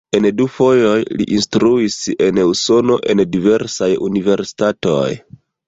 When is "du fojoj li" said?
0.37-1.27